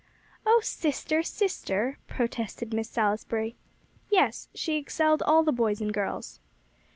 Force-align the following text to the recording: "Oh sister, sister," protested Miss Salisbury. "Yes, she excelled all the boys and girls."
"Oh 0.47 0.61
sister, 0.63 1.21
sister," 1.21 1.99
protested 2.07 2.73
Miss 2.73 2.89
Salisbury. 2.89 3.55
"Yes, 4.09 4.49
she 4.55 4.77
excelled 4.77 5.21
all 5.21 5.43
the 5.43 5.51
boys 5.51 5.79
and 5.79 5.93
girls." 5.93 6.39